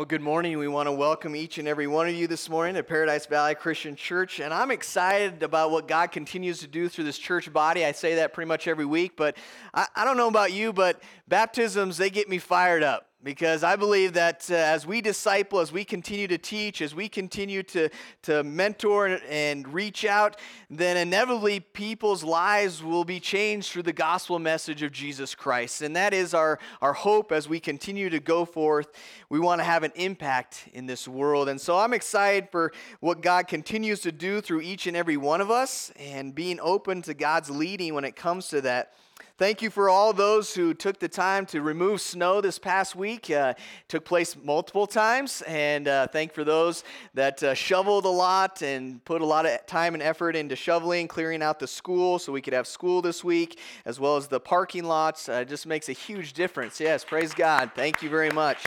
[0.00, 0.56] Well, good morning.
[0.56, 3.54] We want to welcome each and every one of you this morning to Paradise Valley
[3.54, 4.40] Christian Church.
[4.40, 7.84] And I'm excited about what God continues to do through this church body.
[7.84, 9.36] I say that pretty much every week, but
[9.74, 13.76] I, I don't know about you, but baptisms, they get me fired up because I
[13.76, 17.90] believe that uh, as we disciple, as we continue to teach, as we continue to,
[18.22, 20.38] to mentor and reach out,
[20.70, 25.82] then inevitably people's lives will be changed through the gospel message of Jesus Christ.
[25.82, 28.88] And that is our, our hope as we continue to go forth.
[29.28, 31.48] We want to have an impact in this world.
[31.48, 35.40] And so I'm excited for what God continues to do through each and every one
[35.40, 38.94] of us and being open to God's leading when it comes to that.
[39.40, 43.30] Thank you for all those who took the time to remove snow this past week.
[43.30, 43.54] Uh,
[43.88, 49.02] took place multiple times, and uh, thank for those that uh, shoveled a lot and
[49.06, 52.42] put a lot of time and effort into shoveling, clearing out the school so we
[52.42, 55.26] could have school this week, as well as the parking lots.
[55.26, 56.78] Uh, it just makes a huge difference.
[56.78, 57.70] Yes, praise God.
[57.74, 58.62] Thank you very much.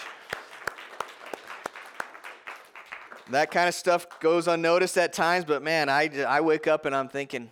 [3.30, 6.96] That kind of stuff goes unnoticed at times, but man, I, I wake up and
[6.96, 7.52] I'm thinking,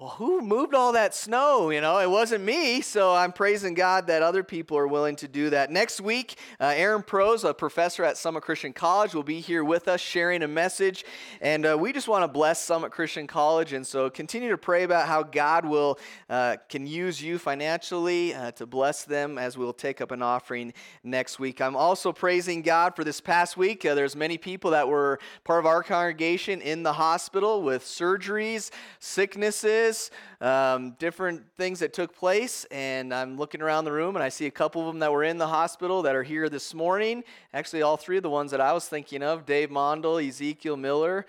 [0.00, 1.68] well, who moved all that snow?
[1.68, 2.80] You know, it wasn't me.
[2.80, 5.70] So I'm praising God that other people are willing to do that.
[5.70, 9.88] Next week, uh, Aaron Prose, a professor at Summit Christian College, will be here with
[9.88, 11.04] us sharing a message.
[11.42, 13.74] And uh, we just want to bless Summit Christian College.
[13.74, 15.98] And so continue to pray about how God will
[16.30, 20.72] uh, can use you financially uh, to bless them as we'll take up an offering
[21.04, 21.60] next week.
[21.60, 23.84] I'm also praising God for this past week.
[23.84, 28.70] Uh, there's many people that were part of our congregation in the hospital with surgeries,
[28.98, 29.89] sicknesses
[30.40, 32.66] um, different things that took place.
[32.70, 35.24] And I'm looking around the room and I see a couple of them that were
[35.24, 37.24] in the hospital that are here this morning.
[37.52, 41.26] Actually, all three of the ones that I was thinking of Dave Mondel, Ezekiel Miller.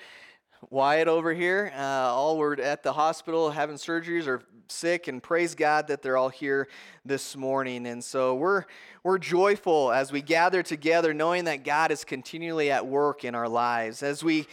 [0.69, 5.55] Wyatt over here, uh, all were at the hospital having surgeries or sick, and praise
[5.55, 6.67] God that they're all here
[7.03, 7.87] this morning.
[7.87, 8.65] And so we're
[9.03, 13.49] we're joyful as we gather together, knowing that God is continually at work in our
[13.49, 14.03] lives.
[14.03, 14.45] As we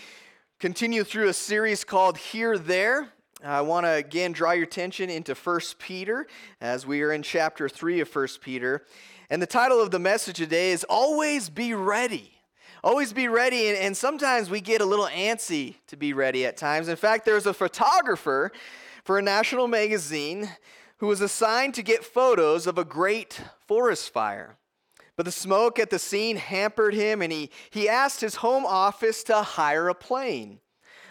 [0.59, 3.09] continue through a series called Here There,
[3.45, 6.27] I want to again draw your attention into 1 Peter
[6.61, 8.85] as we are in chapter 3 of 1 Peter.
[9.31, 12.33] And the title of the message today is Always Be Ready.
[12.83, 13.69] Always be ready.
[13.69, 16.89] And, and sometimes we get a little antsy to be ready at times.
[16.89, 18.51] In fact, there's a photographer
[19.05, 20.49] for a national magazine
[20.99, 24.57] who was assigned to get photos of a great forest fire.
[25.17, 29.23] But the smoke at the scene hampered him, and he, he asked his home office
[29.25, 30.61] to hire a plane.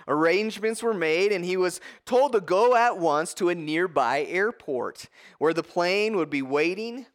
[0.08, 5.08] Arrangements were made, and he was told to go at once to a nearby airport
[5.38, 7.06] where the plane would be waiting.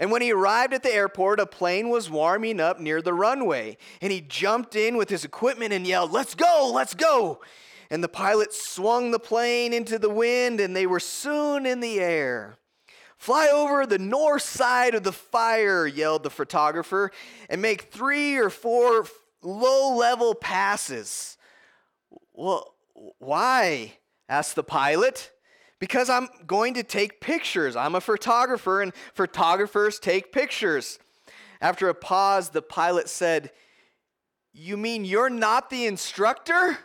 [0.00, 3.76] And when he arrived at the airport, a plane was warming up near the runway,
[4.00, 7.40] and he jumped in with his equipment and yelled, Let's go, let's go!
[7.90, 12.00] And the pilot swung the plane into the wind, and they were soon in the
[12.00, 12.56] air.
[13.18, 17.12] Fly over the north side of the fire, yelled the photographer,
[17.50, 19.06] and make three or four
[19.42, 21.36] low level passes.
[22.32, 22.74] Well,
[23.18, 23.94] why?
[24.28, 25.30] asked the pilot.
[25.78, 27.74] Because I'm going to take pictures.
[27.74, 31.00] I'm a photographer, and photographers take pictures.
[31.60, 33.50] After a pause, the pilot said,
[34.52, 36.78] You mean you're not the instructor?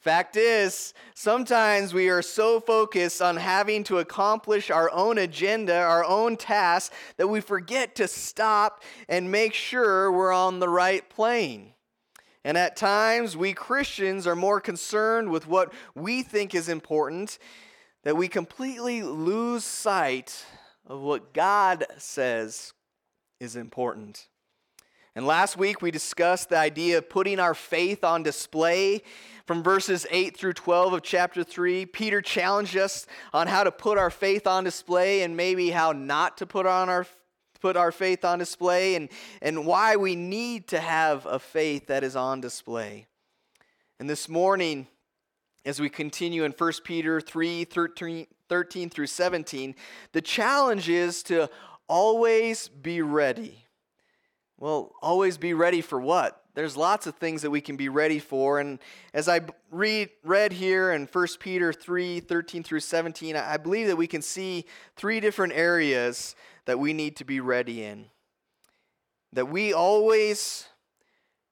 [0.00, 6.04] Fact is, sometimes we are so focused on having to accomplish our own agenda, our
[6.04, 11.74] own tasks, that we forget to stop and make sure we're on the right plane.
[12.44, 17.38] And at times, we Christians are more concerned with what we think is important
[18.04, 20.46] that we completely lose sight
[20.86, 22.72] of what God says
[23.40, 24.28] is important.
[25.14, 29.02] And last week, we discussed the idea of putting our faith on display.
[29.46, 33.98] From verses 8 through 12 of chapter 3, Peter challenged us on how to put
[33.98, 37.04] our faith on display and maybe how not to put on our
[37.60, 39.08] put our faith on display and,
[39.42, 43.06] and why we need to have a faith that is on display.
[43.98, 44.86] And this morning,
[45.64, 49.74] as we continue in 1 Peter 3 13, 13 through 17,
[50.12, 51.50] the challenge is to
[51.88, 53.64] always be ready.
[54.58, 56.37] Well, always be ready for what?
[56.58, 58.58] There's lots of things that we can be ready for.
[58.58, 58.80] And
[59.14, 63.94] as I read, read here in 1 Peter 3 13 through 17, I believe that
[63.94, 64.64] we can see
[64.96, 66.34] three different areas
[66.64, 68.06] that we need to be ready in.
[69.34, 70.66] That we always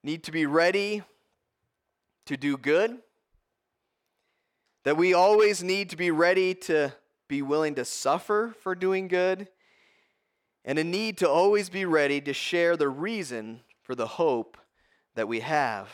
[0.02, 1.04] need to be ready
[2.24, 2.98] to do good.
[4.82, 6.92] That we always need to be ready to
[7.28, 9.46] be willing to suffer for doing good.
[10.64, 14.56] And a need to always be ready to share the reason for the hope
[15.16, 15.88] that we have.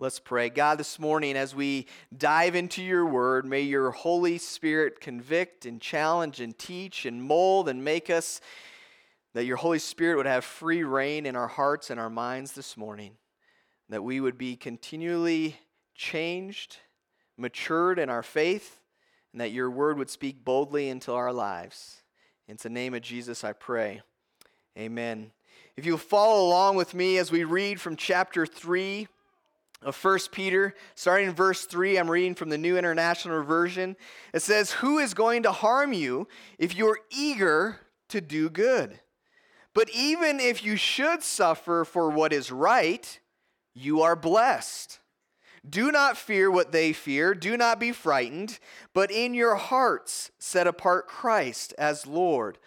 [0.00, 0.48] Let's pray.
[0.48, 5.80] God, this morning, as we dive into your word, may your Holy Spirit convict and
[5.80, 8.40] challenge and teach and mold and make us
[9.34, 12.76] that your Holy Spirit would have free reign in our hearts and our minds this
[12.76, 13.12] morning,
[13.88, 15.56] that we would be continually
[15.94, 16.78] changed,
[17.36, 18.80] matured in our faith,
[19.32, 22.02] and that your word would speak boldly into our lives.
[22.46, 24.00] In the name of Jesus, I pray.
[24.78, 25.32] Amen.
[25.78, 29.06] If you'll follow along with me as we read from chapter 3
[29.82, 33.94] of 1 Peter, starting in verse 3, I'm reading from the New International Version.
[34.34, 36.26] It says, Who is going to harm you
[36.58, 37.78] if you're eager
[38.08, 38.98] to do good?
[39.72, 43.20] But even if you should suffer for what is right,
[43.72, 44.98] you are blessed.
[45.64, 48.58] Do not fear what they fear, do not be frightened,
[48.92, 52.58] but in your hearts set apart Christ as Lord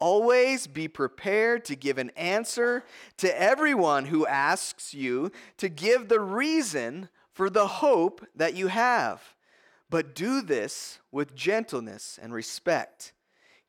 [0.00, 2.84] Always be prepared to give an answer
[3.16, 9.34] to everyone who asks you to give the reason for the hope that you have.
[9.90, 13.12] But do this with gentleness and respect,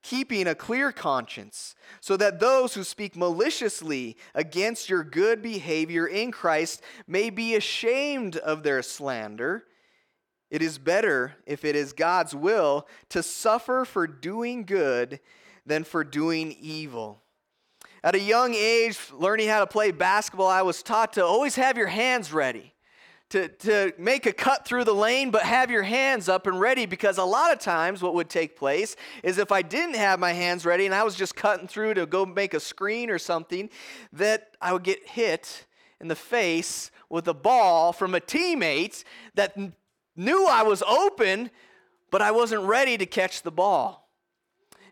[0.04, 6.32] keeping a clear conscience, so that those who speak maliciously against your good behavior in
[6.32, 9.64] Christ may be ashamed of their slander.
[10.52, 15.20] It is better, if it is God's will, to suffer for doing good
[15.70, 17.22] than for doing evil.
[18.04, 21.78] At a young age, learning how to play basketball, I was taught to always have
[21.78, 22.74] your hands ready.
[23.30, 26.88] To, to make a cut through the lane, but have your hands up and ready
[26.88, 30.34] because a lot of times what would take place is if I didn't have my
[30.34, 33.70] hands ready and I was just cutting through to go make a screen or something,
[34.14, 35.68] that I would get hit
[36.02, 39.04] in the face with a ball from a teammate
[39.36, 39.56] that
[40.16, 41.52] knew I was open,
[42.10, 44.09] but I wasn't ready to catch the ball.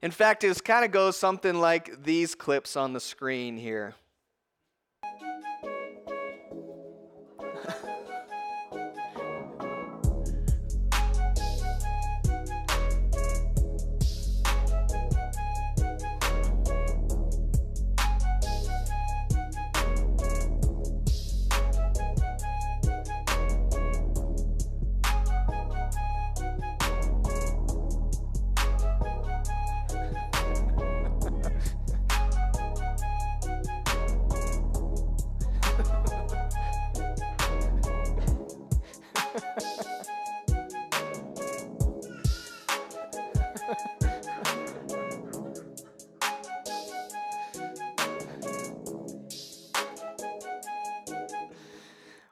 [0.02, 3.96] In fact, it kind of goes something like these clips on the screen here.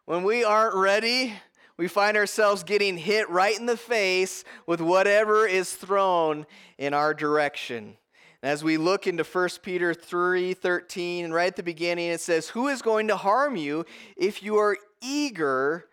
[0.07, 1.33] When we aren't ready,
[1.77, 6.45] we find ourselves getting hit right in the face with whatever is thrown
[6.77, 7.97] in our direction.
[8.43, 12.83] as we look into 1 Peter 3:13, right at the beginning it says, "Who is
[12.83, 13.83] going to harm you
[14.15, 15.89] if you are eager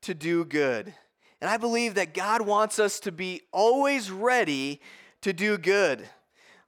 [0.00, 0.94] to do good?"
[1.42, 4.80] And I believe that God wants us to be always ready
[5.20, 6.08] to do good.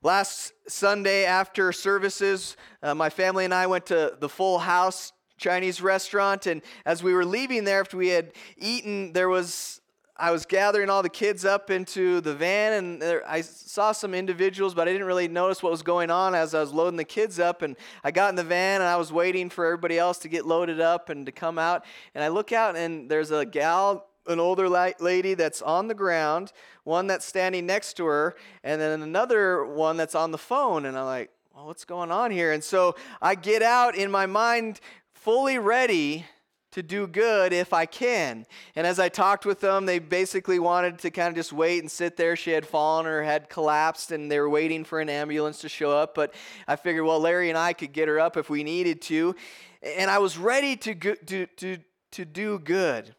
[0.03, 5.81] Last Sunday after services, uh, my family and I went to the Full House Chinese
[5.81, 6.47] restaurant.
[6.47, 9.81] And as we were leaving there, after we had eaten, there was
[10.17, 14.15] I was gathering all the kids up into the van, and there, I saw some
[14.15, 17.05] individuals, but I didn't really notice what was going on as I was loading the
[17.05, 17.63] kids up.
[17.63, 20.47] And I got in the van, and I was waiting for everybody else to get
[20.47, 21.85] loaded up and to come out.
[22.15, 26.53] And I look out, and there's a gal, an older lady that's on the ground,
[26.85, 30.87] one that's standing next to her, and then another one that's on the phone.
[30.87, 32.53] And I'm like, well, what's going on here?
[32.53, 34.81] And so I get out in my mind
[35.25, 36.27] fully ready
[36.71, 38.45] to do good if I can.
[38.77, 41.91] And as I talked with them, they basically wanted to kind of just wait and
[41.91, 42.37] sit there.
[42.37, 45.93] She had fallen or had collapsed, and they were waiting for an ambulance to show
[45.93, 46.15] up.
[46.15, 46.35] But
[46.69, 49.35] I figured, well, Larry and I could get her up if we needed to.
[49.83, 51.79] And I was ready to, go, to, to,
[52.13, 53.15] to do good.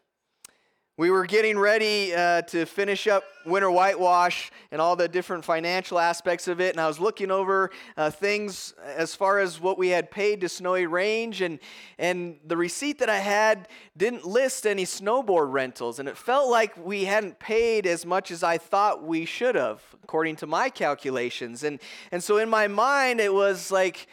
[0.98, 5.98] We were getting ready uh, to finish up winter whitewash and all the different financial
[5.98, 9.90] aspects of it, and I was looking over uh, things as far as what we
[9.90, 11.58] had paid to Snowy Range, and
[11.98, 16.82] and the receipt that I had didn't list any snowboard rentals, and it felt like
[16.82, 21.62] we hadn't paid as much as I thought we should have, according to my calculations,
[21.62, 21.78] and
[22.10, 24.06] and so in my mind it was like,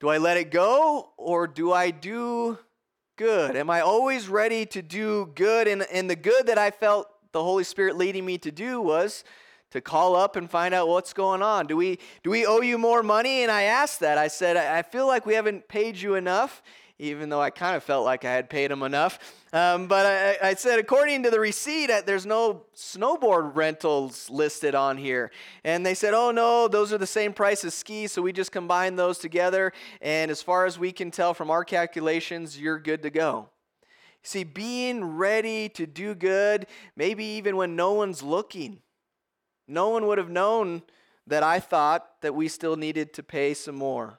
[0.00, 2.58] do I let it go or do I do
[3.16, 3.56] good?
[3.56, 5.68] Am I always ready to do good?
[5.68, 9.24] And, and the good that I felt the Holy Spirit leading me to do was
[9.70, 11.66] to call up and find out what's going on.
[11.66, 13.42] Do we, do we owe you more money?
[13.42, 14.18] And I asked that.
[14.18, 16.62] I said, I feel like we haven't paid you enough
[16.98, 19.18] even though I kind of felt like I had paid him enough.
[19.54, 24.74] Um, but I, I, said, according to the receipt, uh, there's no snowboard rentals listed
[24.74, 25.30] on here.
[25.62, 28.50] And they said, oh no, those are the same price as skis, so we just
[28.50, 29.72] combine those together.
[30.00, 33.48] And as far as we can tell from our calculations, you're good to go.
[34.24, 38.80] See, being ready to do good, maybe even when no one's looking.
[39.68, 40.82] No one would have known
[41.28, 44.18] that I thought that we still needed to pay some more.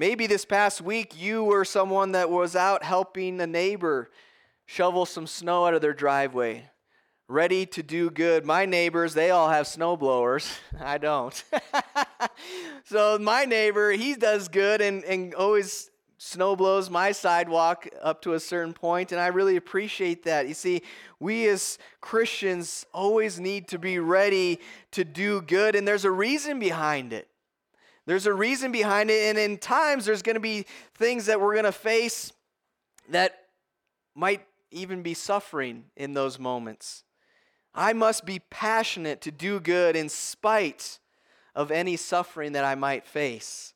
[0.00, 4.10] Maybe this past week you were someone that was out helping a neighbor
[4.64, 6.70] shovel some snow out of their driveway,
[7.26, 8.46] ready to do good.
[8.46, 10.56] My neighbors, they all have snow blowers.
[10.80, 11.42] I don't.
[12.84, 18.34] so my neighbor, he does good and, and always snow blows my sidewalk up to
[18.34, 20.46] a certain point, and I really appreciate that.
[20.46, 20.82] You see,
[21.18, 24.60] we as Christians always need to be ready
[24.92, 27.26] to do good, and there's a reason behind it.
[28.08, 31.52] There's a reason behind it, and in times there's going to be things that we're
[31.52, 32.32] going to face
[33.10, 33.48] that
[34.14, 37.04] might even be suffering in those moments.
[37.74, 41.00] I must be passionate to do good in spite
[41.54, 43.74] of any suffering that I might face.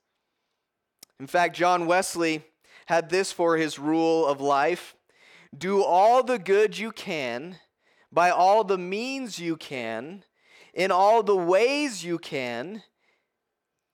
[1.21, 2.43] In fact, John Wesley
[2.87, 4.97] had this for his rule of life
[5.59, 7.57] do all the good you can,
[8.11, 10.25] by all the means you can,
[10.73, 12.83] in all the ways you can,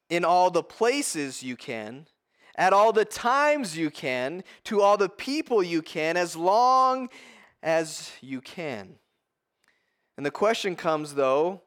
[0.09, 2.07] in all the places you can,
[2.57, 7.09] at all the times you can, to all the people you can, as long
[7.63, 8.97] as you can.
[10.17, 11.63] And the question comes, though,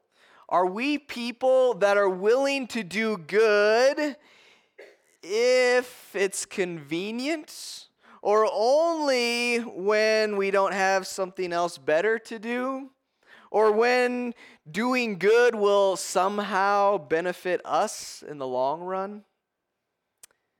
[0.48, 4.16] are we people that are willing to do good
[5.22, 7.88] if it's convenient
[8.20, 12.90] or only when we don't have something else better to do
[13.52, 14.34] or when
[14.70, 19.22] doing good will somehow benefit us in the long run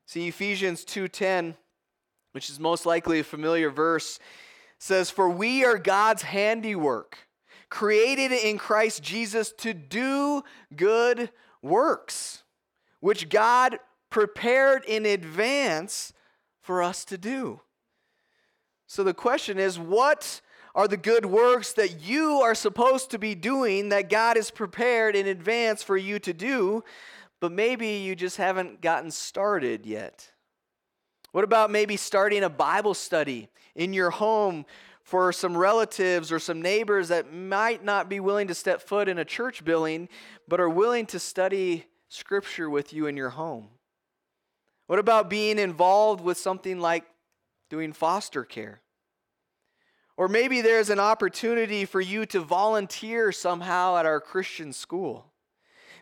[0.06, 1.56] see ephesians 2.10
[2.32, 4.18] which is most likely a familiar verse
[4.78, 7.18] says for we are god's handiwork
[7.68, 10.42] created in christ jesus to do
[10.76, 11.30] good
[11.62, 12.42] works
[13.00, 13.78] which god
[14.12, 16.12] prepared in advance
[16.60, 17.60] for us to do.
[18.86, 20.40] So the question is what
[20.74, 25.14] are the good works that you are supposed to be doing that God has prepared
[25.14, 26.82] in advance for you to do,
[27.40, 30.30] but maybe you just haven't gotten started yet?
[31.32, 34.64] What about maybe starting a Bible study in your home
[35.02, 39.18] for some relatives or some neighbors that might not be willing to step foot in
[39.18, 40.08] a church building,
[40.46, 43.68] but are willing to study Scripture with you in your home?
[44.86, 47.04] What about being involved with something like
[47.70, 48.82] doing foster care?
[50.16, 55.26] Or maybe there's an opportunity for you to volunteer somehow at our Christian school.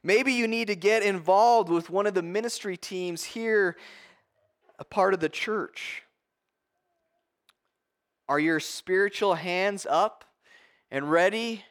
[0.02, 3.76] Maybe you need to get involved with one of the ministry teams here,
[4.78, 6.02] a part of the church.
[8.28, 10.24] Are your spiritual hands up
[10.90, 11.64] and ready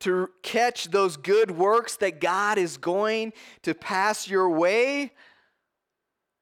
[0.00, 5.12] to catch those good works that God is going to pass your way?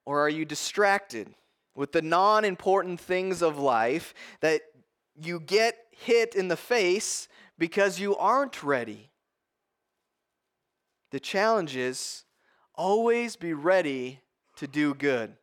[0.07, 1.35] Or are you distracted
[1.75, 4.63] with the non important things of life that
[5.27, 9.11] you get hit in the face because you aren't ready?
[11.11, 12.25] The challenge is
[12.75, 14.21] always be ready
[14.57, 15.35] to do good.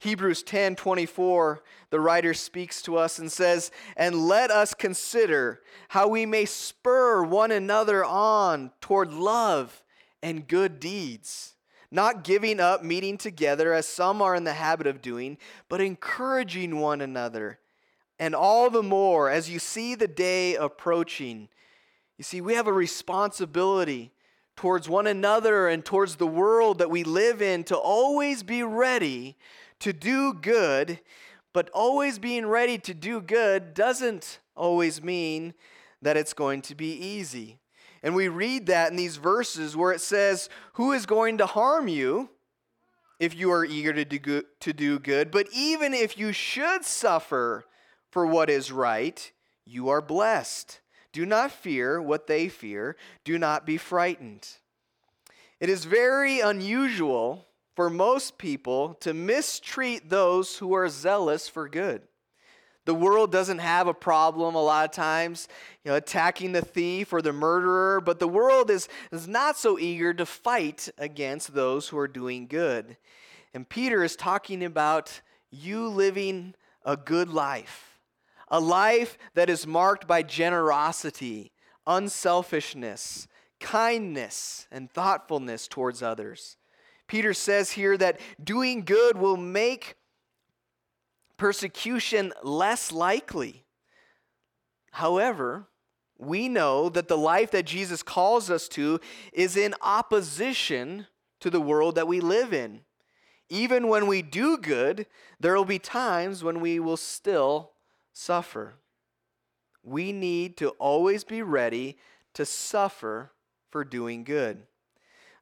[0.00, 6.08] Hebrews 10 24, the writer speaks to us and says, And let us consider how
[6.08, 9.82] we may spur one another on toward love
[10.22, 11.56] and good deeds
[11.90, 15.38] not giving up meeting together as some are in the habit of doing,
[15.68, 17.58] but encouraging one another.
[18.18, 21.48] And all the more as you see the day approaching.
[22.16, 24.12] You see, we have a responsibility
[24.56, 29.36] towards one another and towards the world that we live in to always be ready
[29.78, 30.98] to do good.
[31.52, 35.54] But always being ready to do good doesn't always mean
[36.02, 37.58] that it's going to be easy.
[38.02, 41.88] And we read that in these verses where it says, Who is going to harm
[41.88, 42.30] you
[43.18, 45.30] if you are eager to do good?
[45.30, 47.64] But even if you should suffer
[48.10, 49.32] for what is right,
[49.64, 50.80] you are blessed.
[51.12, 54.48] Do not fear what they fear, do not be frightened.
[55.60, 62.02] It is very unusual for most people to mistreat those who are zealous for good.
[62.88, 65.46] The world doesn't have a problem a lot of times,
[65.84, 69.78] you know, attacking the thief or the murderer, but the world is, is not so
[69.78, 72.96] eager to fight against those who are doing good.
[73.52, 77.97] And Peter is talking about you living a good life,
[78.50, 81.52] a life that is marked by generosity,
[81.86, 83.28] unselfishness,
[83.60, 86.56] kindness, and thoughtfulness towards others.
[87.06, 89.96] Peter says here that doing good will make
[91.36, 93.64] persecution less likely.
[94.92, 95.68] However,
[96.18, 99.00] we know that the life that Jesus calls us to
[99.32, 101.06] is in opposition
[101.40, 102.80] to the world that we live in.
[103.48, 105.06] Even when we do good,
[105.40, 107.70] there will be times when we will still
[108.18, 108.74] suffer.
[109.84, 111.98] We need to always be ready
[112.34, 113.30] to suffer
[113.70, 114.66] for doing good.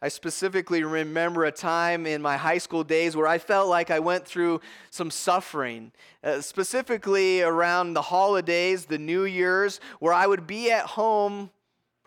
[0.03, 3.99] I specifically remember a time in my high school days where I felt like I
[3.99, 5.91] went through some suffering,
[6.23, 11.51] uh, specifically around the holidays, the New Year's, where I would be at home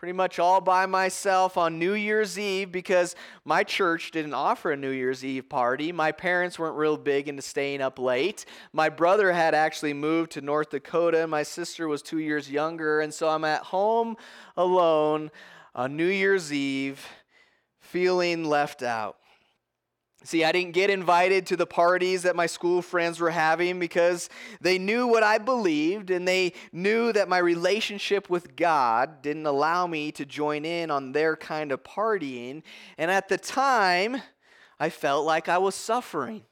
[0.00, 3.14] pretty much all by myself on New Year's Eve because
[3.44, 5.92] my church didn't offer a New Year's Eve party.
[5.92, 8.46] My parents weren't real big into staying up late.
[8.72, 13.12] My brother had actually moved to North Dakota, my sister was two years younger, and
[13.12, 14.16] so I'm at home
[14.56, 15.30] alone
[15.74, 17.06] on New Year's Eve
[17.78, 19.19] feeling left out.
[20.22, 24.28] See, I didn't get invited to the parties that my school friends were having because
[24.60, 29.86] they knew what I believed and they knew that my relationship with God didn't allow
[29.86, 32.62] me to join in on their kind of partying.
[32.98, 34.20] And at the time,
[34.78, 36.42] I felt like I was suffering.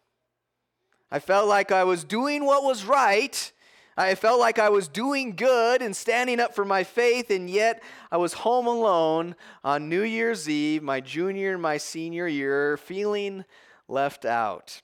[1.10, 3.52] I felt like I was doing what was right.
[3.98, 7.82] I felt like I was doing good and standing up for my faith, and yet
[8.12, 13.44] I was home alone on New Year's Eve, my junior and my senior year, feeling
[13.88, 14.82] left out.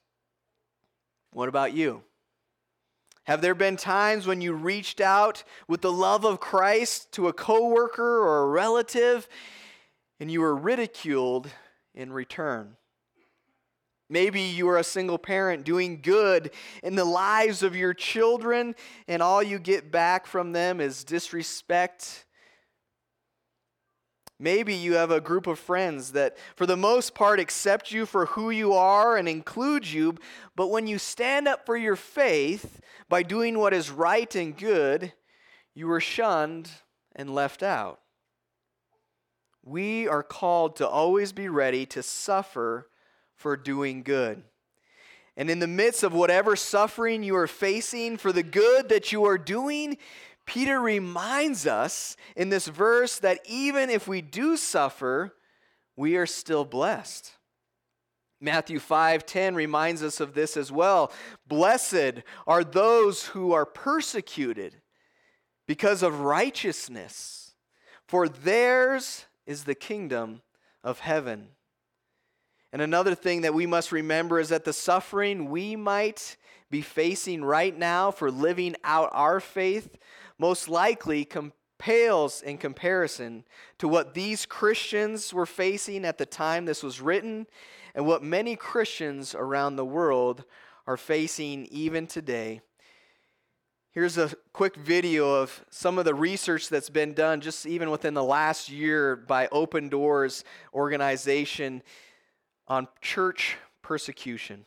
[1.32, 2.02] What about you?
[3.22, 7.32] Have there been times when you reached out with the love of Christ to a
[7.32, 9.28] coworker or a relative
[10.18, 11.48] and you were ridiculed
[11.94, 12.76] in return?
[14.08, 16.50] Maybe you are a single parent doing good
[16.82, 18.74] in the lives of your children,
[19.08, 22.24] and all you get back from them is disrespect
[24.38, 28.26] Maybe you have a group of friends that, for the most part, accept you for
[28.26, 30.16] who you are and include you,
[30.56, 35.12] but when you stand up for your faith by doing what is right and good,
[35.72, 36.68] you are shunned
[37.14, 38.00] and left out.
[39.62, 42.88] We are called to always be ready to suffer
[43.36, 44.42] for doing good.
[45.36, 49.24] And in the midst of whatever suffering you are facing for the good that you
[49.24, 49.98] are doing,
[50.46, 55.34] Peter reminds us in this verse that even if we do suffer,
[55.96, 57.32] we are still blessed.
[58.40, 61.12] Matthew 5:10 reminds us of this as well.
[61.46, 64.82] Blessed are those who are persecuted
[65.66, 67.54] because of righteousness,
[68.06, 70.42] for theirs is the kingdom
[70.82, 71.48] of heaven.
[72.74, 76.36] And another thing that we must remember is that the suffering we might
[76.72, 79.96] be facing right now for living out our faith
[80.40, 81.24] most likely
[81.78, 83.44] pales in comparison
[83.78, 87.46] to what these Christians were facing at the time this was written
[87.94, 90.42] and what many Christians around the world
[90.84, 92.60] are facing even today.
[93.92, 98.14] Here's a quick video of some of the research that's been done just even within
[98.14, 100.42] the last year by Open Doors
[100.74, 101.80] organization
[102.66, 104.64] on church persecution.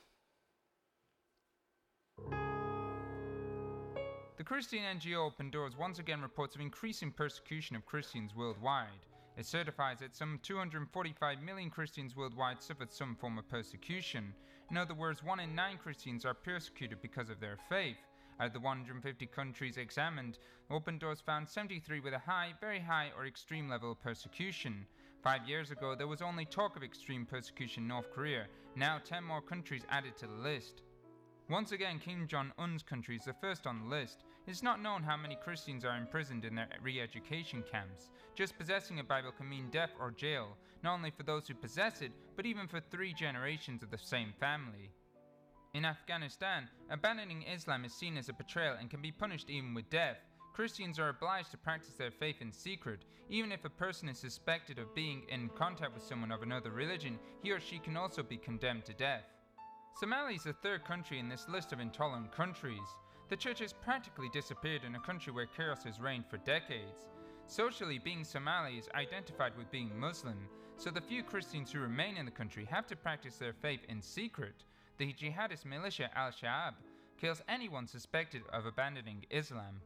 [4.38, 8.88] The Christian NGO Open Doors once again reports of increasing persecution of Christians worldwide.
[9.36, 14.34] It certifies that some 245 million Christians worldwide suffered some form of persecution.
[14.70, 17.98] In other words, one in nine Christians are persecuted because of their faith.
[18.40, 20.38] Out of the 150 countries examined,
[20.70, 24.86] Open Doors found 73 with a high, very high, or extreme level of persecution.
[25.24, 28.46] Five years ago, there was only talk of extreme persecution in North Korea.
[28.76, 30.84] Now, 10 more countries added to the list.
[31.50, 34.26] Once again, Kim Jong un's country is the first on the list.
[34.46, 38.10] It's not known how many Christians are imprisoned in their re education camps.
[38.36, 42.02] Just possessing a Bible can mean death or jail, not only for those who possess
[42.02, 44.92] it, but even for three generations of the same family.
[45.74, 49.90] In Afghanistan, abandoning Islam is seen as a betrayal and can be punished even with
[49.90, 50.18] death.
[50.58, 53.06] Christians are obliged to practice their faith in secret.
[53.30, 57.20] Even if a person is suspected of being in contact with someone of another religion,
[57.44, 59.26] he or she can also be condemned to death.
[60.02, 62.88] Somalia is the third country in this list of intolerant countries.
[63.30, 67.06] The church has practically disappeared in a country where chaos has reigned for decades.
[67.46, 70.40] Socially, being Somali is identified with being Muslim,
[70.76, 74.02] so the few Christians who remain in the country have to practice their faith in
[74.02, 74.64] secret.
[74.98, 76.74] The jihadist militia Al Shabaab
[77.22, 79.82] kills anyone suspected of abandoning Islam.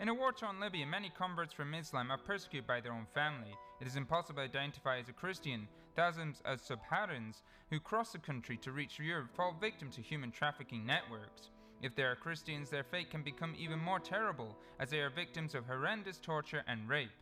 [0.00, 3.54] In a war torn Libya, many converts from Islam are persecuted by their own family.
[3.80, 5.68] It is impossible to identify as a Christian.
[5.94, 10.84] Thousands of Subsaharans who cross the country to reach Europe fall victim to human trafficking
[10.84, 11.50] networks.
[11.80, 15.54] If they are Christians, their fate can become even more terrible, as they are victims
[15.54, 17.12] of horrendous torture and rape.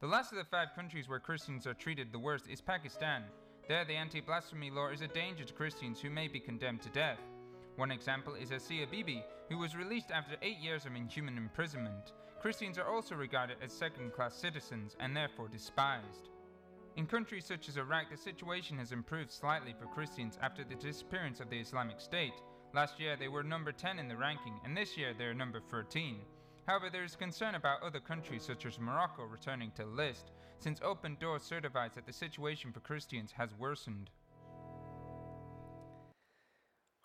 [0.00, 3.24] The last of the five countries where Christians are treated the worst is Pakistan.
[3.68, 6.88] There, the anti blasphemy law is a danger to Christians who may be condemned to
[6.88, 7.18] death.
[7.80, 12.12] One example is Asia Bibi, who was released after eight years of inhuman imprisonment.
[12.38, 16.28] Christians are also regarded as second class citizens and therefore despised.
[16.96, 21.40] In countries such as Iraq, the situation has improved slightly for Christians after the disappearance
[21.40, 22.34] of the Islamic State,
[22.74, 25.58] Last year they were number 10 in the ranking, and this year they are number
[25.58, 26.18] 13.
[26.68, 30.32] However, there is concern about other countries such as Morocco returning to list.
[30.58, 34.10] since Open Doors certifies that the situation for Christians has worsened.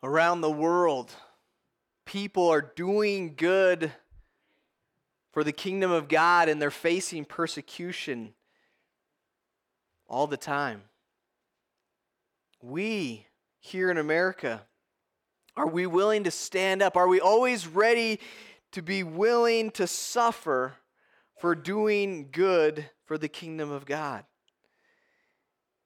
[0.04, 1.12] Around the world,
[2.06, 3.92] people are doing good
[5.32, 8.34] for the kingdom of God and they're facing persecution
[10.08, 10.84] all the time.
[12.62, 13.28] We
[13.60, 14.62] here in America,
[15.58, 16.96] are we willing to stand up?
[16.96, 18.20] Are we always ready
[18.72, 20.76] to be willing to suffer
[21.40, 24.24] for doing good for the kingdom of God?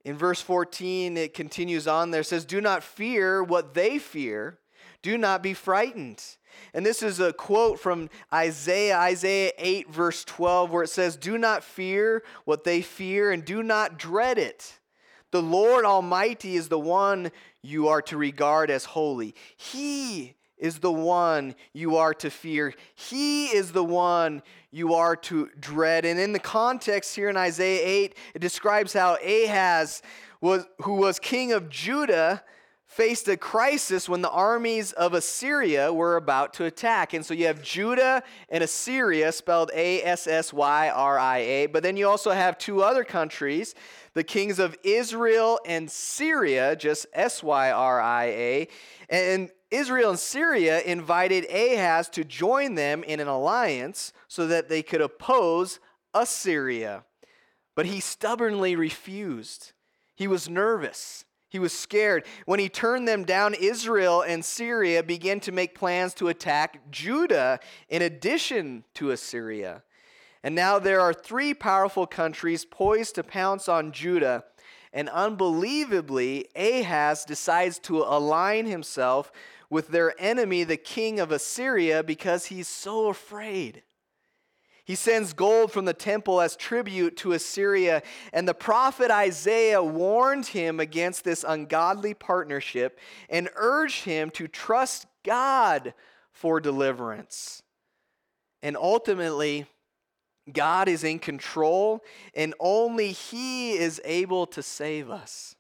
[0.10, 4.58] In verse 14, it continues on there, says, Do not fear what they fear,
[5.04, 6.24] do not be frightened.
[6.74, 11.38] And this is a quote from Isaiah, Isaiah 8, verse 12, where it says, Do
[11.38, 14.80] not fear what they fear, and do not dread it.
[15.30, 19.36] The Lord Almighty is the one you are to regard as holy.
[19.58, 22.74] He is the one you are to fear.
[22.96, 26.06] He is the one you are to dread.
[26.06, 30.02] And in the context here in Isaiah 8, it describes how Ahaz,
[30.42, 32.44] was, who was king of Judah,
[32.90, 37.14] faced a crisis when the armies of Assyria were about to attack.
[37.14, 41.66] And so you have Judah and Assyria, spelled A S S Y R I A.
[41.68, 43.76] But then you also have two other countries,
[44.16, 48.68] the kings of Israel and Syria, just S Y R I A.
[49.10, 54.82] And Israel and Syria invited Ahaz to join them in an alliance so that they
[54.82, 55.80] could oppose
[56.14, 57.04] Assyria.
[57.76, 59.74] But he stubbornly refused.
[60.16, 61.26] He was nervous.
[61.50, 62.26] He was scared.
[62.46, 67.60] When he turned them down, Israel and Syria began to make plans to attack Judah
[67.90, 69.84] in addition to Assyria.
[70.44, 74.44] And now there are three powerful countries poised to pounce on Judah.
[74.94, 79.32] And unbelievably, Ahaz decides to align himself
[79.70, 83.84] with their enemy, the king of Assyria, because he's so afraid.
[84.84, 88.02] He sends gold from the temple as tribute to Assyria,
[88.34, 95.06] and the prophet Isaiah warned him against this ungodly partnership and urged him to trust
[95.24, 95.94] God
[96.32, 97.62] for deliverance.
[98.64, 99.68] And ultimately,
[100.52, 102.04] God is in control,
[102.34, 105.56] and only He is able to save us.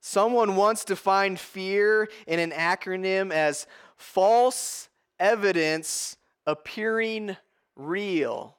[0.00, 7.36] Someone once defined fear in an acronym as false evidence appearing
[7.76, 8.56] real.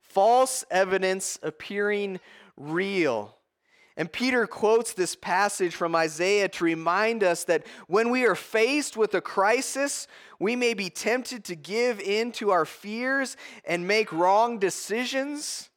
[0.00, 2.20] False evidence appearing
[2.56, 3.38] real.
[3.96, 8.96] And Peter quotes this passage from Isaiah to remind us that when we are faced
[8.96, 10.06] with a crisis,
[10.38, 15.68] we may be tempted to give in to our fears and make wrong decisions.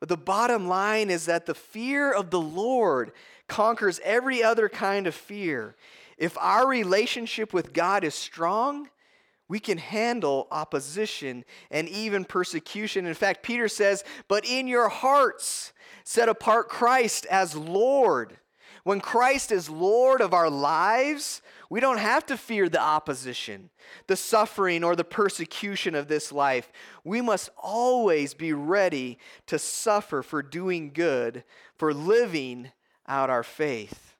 [0.00, 3.12] But the bottom line is that the fear of the Lord
[3.52, 5.76] conquers every other kind of fear.
[6.16, 8.88] If our relationship with God is strong,
[9.46, 13.04] we can handle opposition and even persecution.
[13.04, 18.38] In fact, Peter says, But in your hearts, set apart Christ as Lord.
[18.84, 23.68] When Christ is Lord of our lives, we don't have to fear the opposition,
[24.06, 26.72] the suffering, or the persecution of this life.
[27.04, 31.44] We must always be ready to suffer for doing good,
[31.76, 32.72] for living
[33.12, 34.16] out our faith.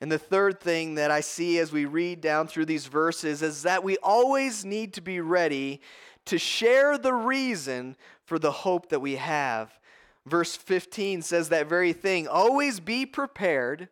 [0.00, 3.62] And the third thing that I see as we read down through these verses is
[3.62, 5.82] that we always need to be ready
[6.24, 9.78] to share the reason for the hope that we have.
[10.24, 12.26] Verse 15 says that very thing.
[12.26, 13.90] Always be prepared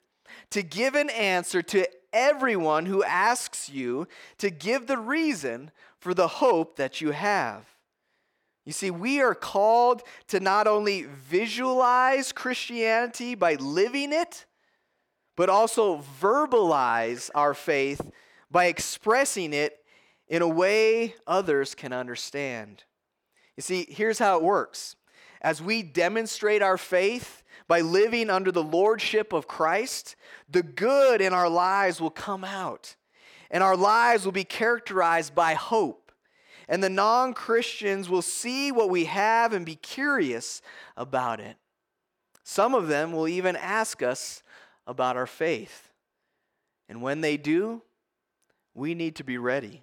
[0.51, 4.09] to give an answer to everyone who asks you
[4.39, 7.74] to give the reason for the hope that you have.
[8.64, 14.46] You see, we are called to not only visualize Christianity by living it,
[15.37, 18.11] but also verbalize our faith
[18.50, 19.79] by expressing it
[20.29, 22.85] in a way others can understand.
[23.57, 24.96] You see, here's how it works
[25.40, 30.16] as we demonstrate our faith by living under the lordship of Christ,
[30.48, 32.96] the good in our lives will come out,
[33.50, 36.04] and our lives will be characterized by hope.
[36.68, 40.62] And the non Christians will see what we have and be curious
[40.96, 41.57] about it.
[42.42, 44.42] Some of them will even ask us
[44.87, 45.90] about our faith.
[46.88, 47.83] And when they do,
[48.74, 49.83] we need to be ready.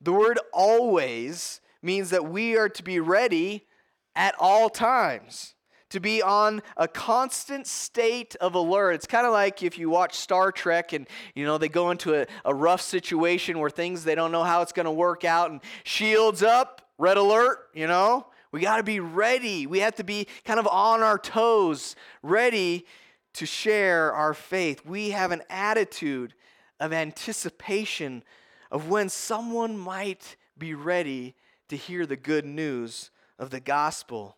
[0.00, 3.66] The word always means that we are to be ready
[4.14, 5.54] at all times,
[5.94, 8.92] to be on a constant state of alert.
[8.92, 12.20] It's kind of like if you watch Star Trek and you know they go into
[12.20, 15.50] a, a rough situation where things they don't know how it's going to work out
[15.50, 18.26] and shields up, red alert, you know?
[18.50, 19.66] We got to be ready.
[19.66, 22.86] We have to be kind of on our toes, ready
[23.34, 24.84] to share our faith.
[24.84, 26.34] We have an attitude
[26.78, 28.22] of anticipation
[28.70, 31.34] of when someone might be ready
[31.68, 34.36] to hear the good news of the gospel.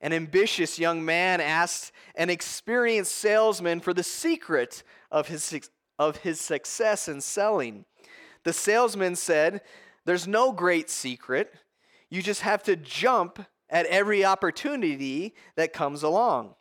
[0.00, 6.40] An ambitious young man asked an experienced salesman for the secret of his, of his
[6.40, 7.84] success in selling.
[8.44, 9.62] The salesman said,
[10.04, 11.52] There's no great secret.
[12.10, 16.54] You just have to jump at every opportunity that comes along.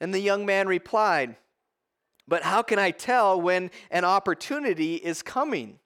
[0.00, 1.36] And the young man replied,
[2.26, 5.78] But how can I tell when an opportunity is coming?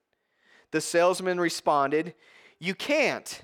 [0.70, 2.14] The salesman responded,
[2.58, 3.42] You can't.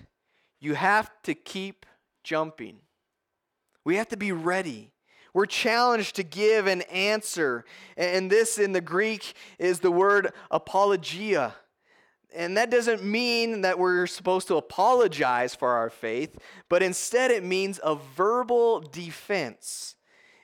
[0.61, 1.87] You have to keep
[2.23, 2.79] jumping.
[3.85, 4.93] We have to be ready.
[5.35, 7.65] We're challenged to give an answer.
[7.97, 11.55] And this in the Greek is the word apologia.
[12.35, 17.45] And that doesn't mean that we're supposed to apologize for our faith, but instead it
[17.45, 19.97] means a verbal defense.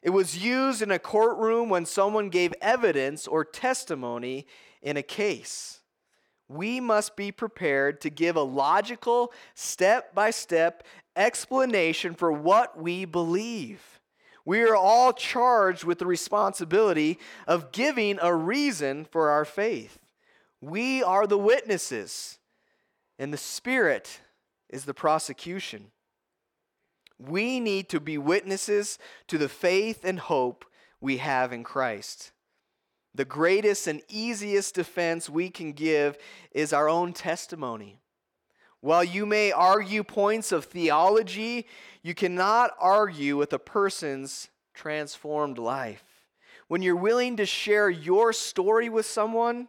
[0.02, 4.46] It was used in a courtroom when someone gave evidence or testimony
[4.82, 5.80] in a case.
[6.46, 10.82] We must be prepared to give a logical, step by step
[11.18, 14.00] explanation for what we believe.
[14.44, 19.98] We are all charged with the responsibility of giving a reason for our faith.
[20.62, 22.38] We are the witnesses,
[23.18, 24.20] and the Spirit
[24.70, 25.90] is the prosecution.
[27.18, 30.64] We need to be witnesses to the faith and hope
[31.00, 32.32] we have in Christ.
[33.14, 36.16] The greatest and easiest defense we can give
[36.52, 37.98] is our own testimony.
[38.80, 41.66] While you may argue points of theology,
[42.02, 46.04] you cannot argue with a person's transformed life.
[46.68, 49.68] When you're willing to share your story with someone,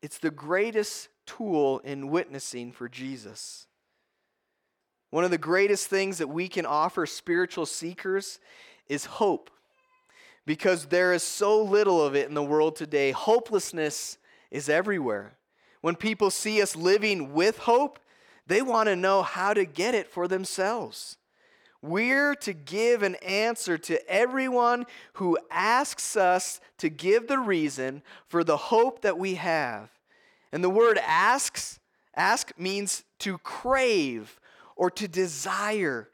[0.00, 3.66] it's the greatest tool in witnessing for Jesus.
[5.10, 8.38] One of the greatest things that we can offer spiritual seekers
[8.88, 9.50] is hope.
[10.46, 14.18] Because there is so little of it in the world today, hopelessness
[14.50, 15.36] is everywhere.
[15.80, 17.98] When people see us living with hope,
[18.46, 21.16] they want to know how to get it for themselves.
[21.82, 28.42] We're to give an answer to everyone who asks us to give the reason for
[28.42, 29.90] the hope that we have.
[30.52, 31.78] And the word asks,
[32.14, 34.40] ask means to crave
[34.74, 36.10] or to desire.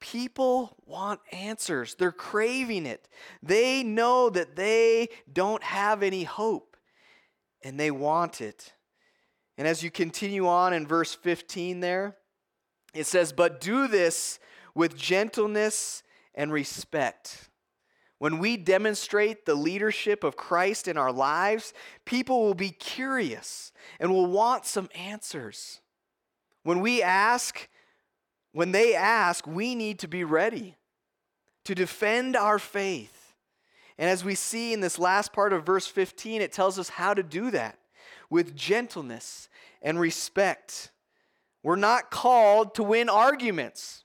[0.00, 1.94] People want answers.
[1.94, 3.08] They're craving it.
[3.42, 6.76] They know that they don't have any hope
[7.62, 8.73] and they want it.
[9.56, 12.16] And as you continue on in verse 15 there,
[12.92, 14.38] it says, But do this
[14.74, 16.02] with gentleness
[16.34, 17.48] and respect.
[18.18, 21.72] When we demonstrate the leadership of Christ in our lives,
[22.04, 25.80] people will be curious and will want some answers.
[26.62, 27.68] When we ask,
[28.52, 30.76] when they ask, we need to be ready
[31.64, 33.34] to defend our faith.
[33.98, 37.14] And as we see in this last part of verse 15, it tells us how
[37.14, 37.78] to do that
[38.30, 39.48] with gentleness
[39.82, 40.90] and respect.
[41.62, 44.04] We're not called to win arguments,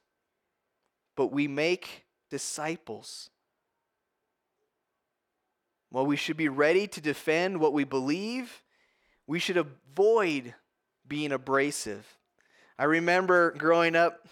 [1.16, 3.30] but we make disciples.
[5.90, 8.64] While we should be ready to defend what we believe,
[9.26, 10.54] we should avoid
[11.08, 12.18] being abrasive.
[12.78, 14.28] I remember growing up,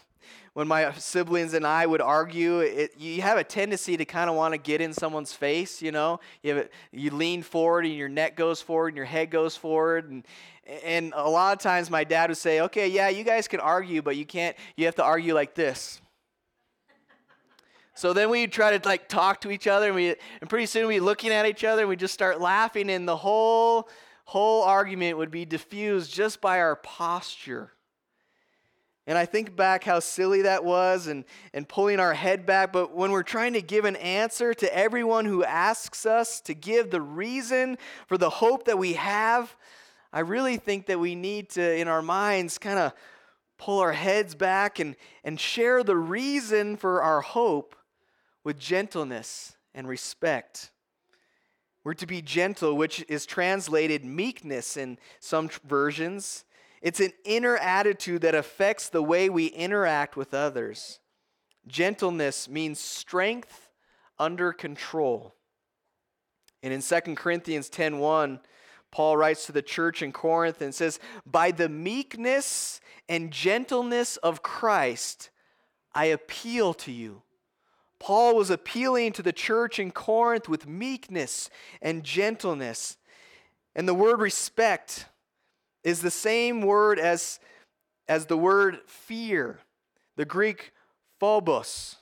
[0.54, 4.36] when my siblings and I would argue, it, you have a tendency to kind of
[4.36, 6.20] want to get in someone's face, you know.
[6.42, 10.10] You, have you lean forward and your neck goes forward and your head goes forward.
[10.10, 10.26] And,
[10.84, 14.02] and a lot of times my dad would say, okay, yeah, you guys can argue,
[14.02, 16.02] but you can't, you have to argue like this.
[17.94, 20.86] So then we'd try to like talk to each other, and we and pretty soon
[20.86, 23.90] we'd looking at each other, and we just start laughing, and the whole
[24.26, 27.72] whole argument would be diffused just by our posture.
[29.08, 32.74] And I think back how silly that was and, and pulling our head back.
[32.74, 36.92] But when we're trying to give an answer to everyone who asks us to give
[36.92, 39.56] the reason for the hope that we have,
[40.12, 42.94] I really think that we need to, in our minds, kind of
[43.58, 47.76] pull our heads back and, and share the reason for our hope
[48.44, 50.72] with gentleness and respect.
[51.84, 56.44] We're to be gentle, which is translated meekness in some versions.
[56.82, 61.00] It's an inner attitude that affects the way we interact with others.
[61.68, 63.70] Gentleness means strength
[64.20, 65.36] under control.
[66.64, 68.40] And in 2 Corinthians 10:1,
[68.90, 74.42] Paul writes to the church in Corinth and says, "By the meekness and gentleness of
[74.42, 75.30] Christ,
[75.94, 77.24] I appeal to you."
[78.00, 81.50] Paul was appealing to the church in Corinth with meekness
[81.82, 82.98] and gentleness.
[83.76, 85.08] And the word respect
[85.88, 87.40] is the same word as,
[88.10, 89.62] as the word fear,
[90.18, 90.74] the Greek
[91.18, 91.96] phobos,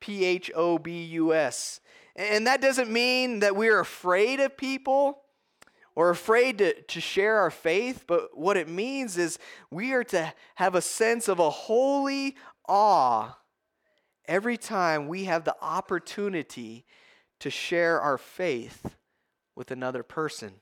[0.00, 1.80] P H O B U S.
[2.16, 5.20] And that doesn't mean that we're afraid of people
[5.94, 9.38] or afraid to, to share our faith, but what it means is
[9.70, 12.34] we are to have a sense of a holy
[12.68, 13.38] awe
[14.26, 16.84] every time we have the opportunity
[17.38, 18.96] to share our faith
[19.54, 20.54] with another person.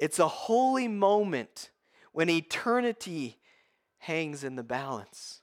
[0.00, 1.70] It's a holy moment
[2.12, 3.38] when eternity
[3.98, 5.42] hangs in the balance.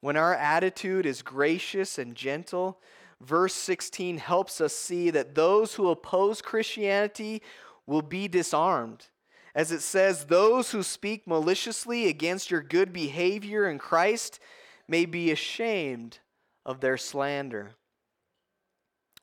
[0.00, 2.80] When our attitude is gracious and gentle,
[3.20, 7.42] verse 16 helps us see that those who oppose Christianity
[7.86, 9.06] will be disarmed.
[9.54, 14.40] As it says, those who speak maliciously against your good behavior in Christ
[14.86, 16.20] may be ashamed
[16.64, 17.72] of their slander.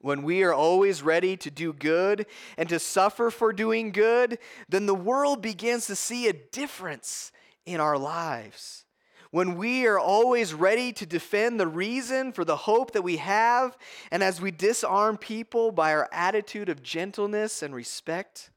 [0.05, 2.27] When we are always ready to do good
[2.59, 4.37] and to suffer for doing good,
[4.69, 7.31] then the world begins to see a difference
[7.65, 8.85] in our lives.
[9.31, 13.75] When we are always ready to defend the reason for the hope that we have,
[14.11, 18.51] and as we disarm people by our attitude of gentleness and respect,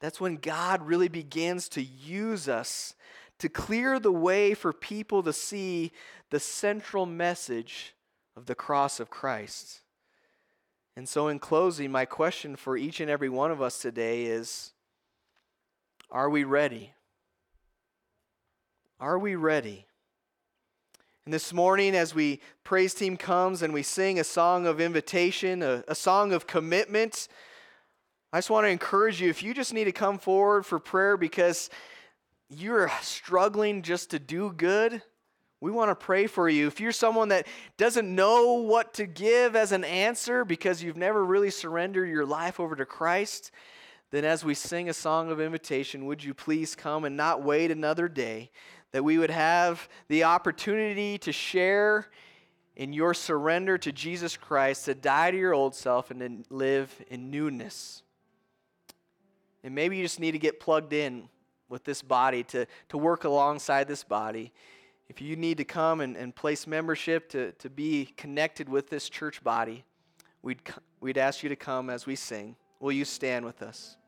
[0.00, 2.92] that's when God really begins to use us
[3.38, 5.92] to clear the way for people to see
[6.28, 7.94] the central message
[8.36, 9.81] of the cross of Christ.
[10.96, 14.72] And so, in closing, my question for each and every one of us today is
[16.10, 16.92] Are we ready?
[19.00, 19.86] Are we ready?
[21.24, 25.62] And this morning, as we praise team comes and we sing a song of invitation,
[25.62, 27.28] a, a song of commitment,
[28.32, 31.16] I just want to encourage you if you just need to come forward for prayer
[31.16, 31.70] because
[32.48, 35.00] you're struggling just to do good,
[35.62, 36.66] we want to pray for you.
[36.66, 37.46] If you're someone that
[37.76, 42.58] doesn't know what to give as an answer because you've never really surrendered your life
[42.58, 43.52] over to Christ,
[44.10, 47.70] then as we sing a song of invitation, would you please come and not wait
[47.70, 48.50] another day?
[48.90, 52.08] That we would have the opportunity to share
[52.74, 56.92] in your surrender to Jesus Christ, to die to your old self and to live
[57.08, 58.02] in newness.
[59.62, 61.28] And maybe you just need to get plugged in
[61.68, 64.52] with this body, to, to work alongside this body.
[65.14, 69.10] If you need to come and, and place membership to, to be connected with this
[69.10, 69.84] church body,
[70.40, 70.62] we'd,
[71.02, 72.56] we'd ask you to come as we sing.
[72.80, 73.98] Will you stand with us?